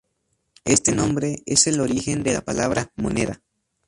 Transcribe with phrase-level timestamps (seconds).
[0.65, 3.39] Este nombre es el origen de la palabra "moneda".